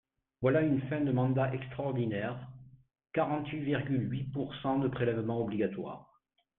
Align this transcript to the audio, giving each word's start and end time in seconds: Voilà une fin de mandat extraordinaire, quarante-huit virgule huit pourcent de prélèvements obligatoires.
Voilà 0.41 0.61
une 0.61 0.81
fin 0.89 1.01
de 1.01 1.11
mandat 1.11 1.53
extraordinaire, 1.53 2.49
quarante-huit 3.13 3.59
virgule 3.61 4.09
huit 4.11 4.31
pourcent 4.31 4.79
de 4.79 4.87
prélèvements 4.87 5.41
obligatoires. 5.43 6.23